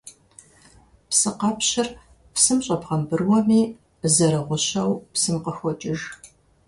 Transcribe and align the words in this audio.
Псыкъэпщыр 1.09 1.87
псым 2.33 2.59
щӀэбгъэмбрыуэми, 2.65 3.61
зэрыгъущэу 4.13 4.91
псым 5.13 5.35
къыхокӀыж. 5.43 6.01